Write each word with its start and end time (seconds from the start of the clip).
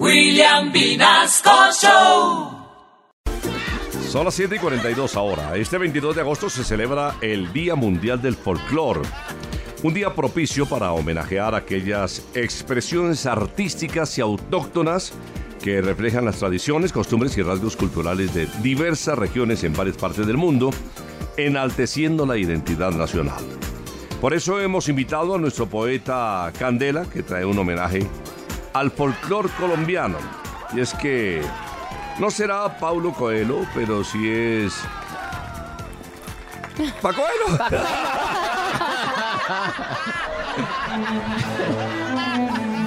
William 0.00 0.72
Vinasco 0.72 1.50
Show. 1.80 2.50
Son 4.08 4.24
las 4.24 4.34
7 4.34 4.56
y 4.56 4.58
42 4.58 5.16
ahora. 5.16 5.56
Este 5.56 5.78
22 5.78 6.16
de 6.16 6.20
agosto 6.22 6.50
se 6.50 6.64
celebra 6.64 7.14
el 7.20 7.52
Día 7.52 7.76
Mundial 7.76 8.20
del 8.20 8.34
Folclor. 8.34 9.02
Un 9.84 9.94
día 9.94 10.12
propicio 10.12 10.66
para 10.66 10.90
homenajear 10.90 11.54
aquellas 11.54 12.24
expresiones 12.34 13.24
artísticas 13.26 14.18
y 14.18 14.20
autóctonas 14.20 15.12
que 15.62 15.80
reflejan 15.80 16.24
las 16.24 16.40
tradiciones, 16.40 16.92
costumbres 16.92 17.38
y 17.38 17.42
rasgos 17.42 17.76
culturales 17.76 18.34
de 18.34 18.46
diversas 18.62 19.16
regiones 19.16 19.62
en 19.62 19.74
varias 19.74 19.96
partes 19.96 20.26
del 20.26 20.36
mundo, 20.36 20.70
enalteciendo 21.36 22.26
la 22.26 22.36
identidad 22.36 22.90
nacional. 22.90 23.44
Por 24.20 24.34
eso 24.34 24.60
hemos 24.60 24.88
invitado 24.88 25.36
a 25.36 25.38
nuestro 25.38 25.66
poeta 25.66 26.52
Candela, 26.58 27.04
que 27.04 27.22
trae 27.22 27.44
un 27.44 27.58
homenaje 27.58 28.08
al 28.74 28.90
folclor 28.90 29.50
colombiano. 29.52 30.18
Y 30.74 30.80
es 30.80 30.92
que 30.94 31.40
no 32.18 32.30
será 32.30 32.76
Paulo 32.78 33.12
Coelho, 33.12 33.64
pero 33.74 34.04
sí 34.04 34.28
es. 34.28 34.74
¡Paco 37.00 37.22
Coelho! 37.22 37.58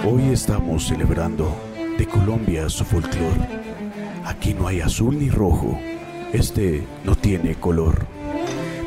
Hoy 0.06 0.30
estamos 0.32 0.88
celebrando 0.88 1.56
de 1.98 2.06
Colombia 2.06 2.70
su 2.70 2.86
folclor. 2.86 3.34
Aquí 4.26 4.54
no 4.54 4.68
hay 4.68 4.82
azul 4.82 5.18
ni 5.18 5.30
rojo. 5.30 5.80
Este 6.34 6.86
no 7.06 7.16
tiene 7.16 7.56
color. 7.56 8.06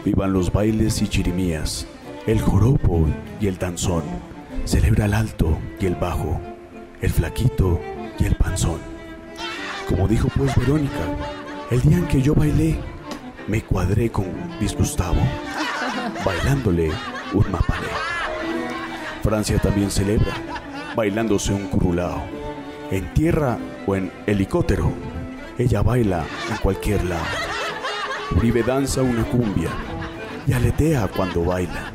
Vivan 0.05 0.35
los 0.35 0.52
bailes 0.52 1.01
y 1.01 1.09
chirimías, 1.09 1.87
el 2.27 2.41
joropo 2.43 3.07
y 3.41 3.46
el 3.46 3.59
danzón. 3.59 4.05
Celebra 4.66 5.07
el 5.07 5.15
alto 5.15 5.59
y 5.80 5.87
el 5.87 5.95
bajo, 5.95 6.41
el 7.00 7.10
flaquito 7.10 7.80
y 8.18 8.24
el 8.24 8.34
panzón. 8.34 8.80
Como 9.88 10.06
dijo 10.06 10.28
pues 10.36 10.54
Verónica, 10.56 11.00
el 11.70 11.80
día 11.82 11.98
en 11.98 12.06
que 12.06 12.23
yo 12.23 12.34
bailé, 12.34 12.79
me 13.46 13.62
cuadré 13.62 14.10
con 14.10 14.26
Disgustavo, 14.60 15.20
bailándole 16.24 16.90
un 17.32 17.51
mapalé. 17.51 17.88
Francia 19.23 19.59
también 19.59 19.90
celebra, 19.90 20.34
bailándose 20.95 21.52
un 21.52 21.66
curulao. 21.68 22.23
En 22.90 23.12
tierra 23.14 23.59
o 23.87 23.96
en 23.96 24.10
helicóptero, 24.26 24.92
ella 25.59 25.82
baila 25.82 26.24
en 26.51 26.57
cualquier 26.59 27.04
lado. 27.04 27.24
Uribe 28.37 28.62
danza 28.62 29.02
una 29.02 29.24
cumbia 29.24 29.70
y 30.46 30.52
aletea 30.52 31.09
cuando 31.09 31.45
baila. 31.45 31.92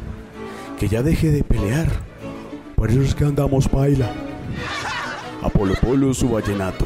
Que 0.79 0.87
ya 0.87 1.01
deje 1.01 1.31
de 1.31 1.43
pelear, 1.43 1.87
por 2.75 2.91
eso 2.91 3.01
es 3.01 3.15
que 3.15 3.25
andamos 3.25 3.69
baila. 3.71 4.11
A 5.45 5.49
Polo 5.49 5.75
Polo 5.75 6.11
su 6.11 6.27
vallenato, 6.27 6.85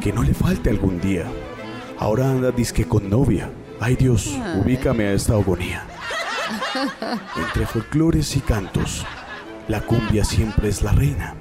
que 0.00 0.12
no 0.12 0.24
le 0.24 0.34
falte 0.34 0.68
algún 0.68 1.00
día. 1.00 1.26
Ahora 1.96 2.28
anda 2.28 2.50
disque 2.50 2.88
con 2.88 3.08
novia. 3.08 3.52
Ay 3.78 3.94
Dios, 3.94 4.36
ubícame 4.56 5.04
a 5.04 5.12
esta 5.12 5.34
agonía. 5.34 5.86
Entre 7.36 7.64
folclores 7.64 8.34
y 8.34 8.40
cantos, 8.40 9.06
la 9.68 9.80
cumbia 9.80 10.24
siempre 10.24 10.70
es 10.70 10.82
la 10.82 10.90
reina. 10.90 11.36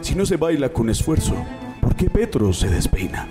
Si 0.00 0.16
no 0.16 0.26
se 0.26 0.36
baila 0.36 0.70
con 0.70 0.90
esfuerzo, 0.90 1.36
¿por 1.80 1.94
qué 1.94 2.10
Petro 2.10 2.52
se 2.52 2.68
despeina? 2.68 3.28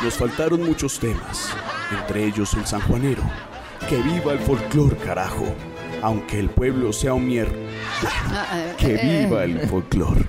Nos 0.00 0.14
faltaron 0.14 0.62
muchos 0.62 1.00
temas, 1.00 1.48
entre 1.90 2.24
ellos 2.24 2.54
el 2.54 2.66
sanjuanero. 2.66 3.22
Que 3.88 4.00
viva 4.00 4.32
el 4.32 4.38
folclor, 4.38 4.96
carajo. 4.98 5.44
Aunque 6.02 6.38
el 6.38 6.50
pueblo 6.50 6.92
sea 6.92 7.14
un 7.14 7.26
mier... 7.26 7.48
Que 8.78 9.24
viva 9.26 9.42
el 9.42 9.58
folclor. 9.68 10.24